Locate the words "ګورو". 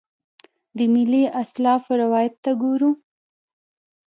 2.61-2.91